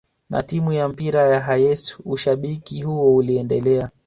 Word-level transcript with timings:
na 0.29 0.43
timu 0.43 0.73
ya 0.73 0.87
mpira 0.89 1.27
ya 1.27 1.39
Hayes 1.41 1.97
ushabiki 2.05 2.81
huo 2.81 3.15
uliendelea 3.15 3.89